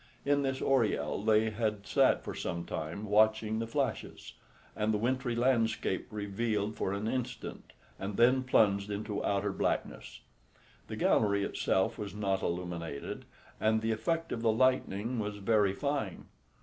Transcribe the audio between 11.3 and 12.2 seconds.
itself was